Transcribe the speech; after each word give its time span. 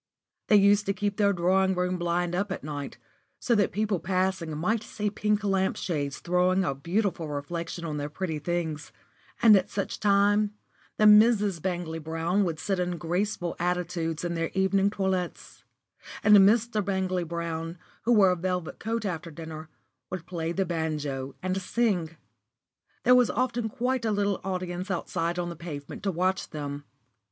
They 0.47 0.55
used 0.55 0.87
to 0.87 0.93
keep 0.95 1.17
their 1.17 1.31
drawing 1.31 1.75
room 1.75 1.99
blind 1.99 2.33
up 2.33 2.51
at 2.51 2.63
night, 2.63 2.97
so 3.39 3.53
that 3.53 3.71
people 3.71 3.99
passing 3.99 4.57
might 4.57 4.81
see 4.81 5.11
pink 5.11 5.43
lamp 5.43 5.77
shades 5.77 6.17
throwing 6.17 6.63
a 6.63 6.73
beautiful 6.73 7.27
reflection 7.27 7.85
on 7.85 7.97
their 7.97 8.09
pretty 8.09 8.39
things; 8.39 8.91
and 9.43 9.55
at 9.55 9.69
such 9.69 9.99
times 9.99 10.49
the 10.97 11.05
Misses 11.05 11.59
Bangley 11.59 11.99
Brown 11.99 12.43
would 12.45 12.57
sit 12.57 12.79
in 12.79 12.97
graceful 12.97 13.55
attitudes 13.59 14.23
in 14.25 14.33
their 14.33 14.49
evening 14.55 14.89
toilets, 14.89 15.65
and 16.23 16.35
Mr. 16.35 16.83
Bangley 16.83 17.23
Brown, 17.23 17.77
who 18.01 18.11
wore 18.13 18.31
a 18.31 18.35
velvet 18.35 18.79
coat 18.79 19.05
after 19.05 19.29
dinner, 19.29 19.69
would 20.09 20.25
play 20.25 20.51
the 20.51 20.65
banjo 20.65 21.35
and 21.43 21.61
sing. 21.61 22.17
There 23.03 23.13
was 23.13 23.29
often 23.29 23.69
quite 23.69 24.05
a 24.05 24.11
little 24.11 24.41
audience 24.43 24.89
outside 24.89 25.37
on 25.37 25.49
the 25.49 25.55
pavement 25.55 26.01
to 26.01 26.11
watch 26.11 26.49
them. 26.49 26.85